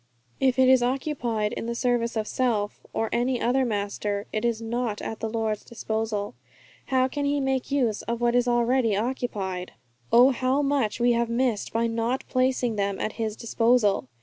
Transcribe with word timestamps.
If 0.39 0.57
it 0.57 0.67
is 0.67 0.81
occupied 0.81 1.53
in 1.53 1.67
the 1.67 1.75
service 1.75 2.15
of 2.17 2.27
self, 2.27 2.79
or 2.91 3.07
any 3.11 3.39
other 3.39 3.63
master, 3.63 4.25
it 4.33 4.43
is 4.43 4.59
not 4.59 4.99
at 4.99 5.19
the 5.19 5.29
Lord's 5.29 5.63
disposal; 5.63 6.33
He 6.87 7.07
cannot 7.09 7.43
make 7.43 7.69
use 7.71 8.01
of 8.01 8.19
what 8.19 8.33
is 8.33 8.47
already 8.47 8.95
occupied. 8.95 9.73
Oh, 10.11 10.31
how 10.31 10.63
much 10.63 10.99
we 10.99 11.11
have 11.11 11.29
missed 11.29 11.71
by 11.71 11.85
not 11.85 12.23
placing 12.27 12.77
them 12.77 12.99
at 12.99 13.13
his 13.21 13.35
disposal! 13.35 14.07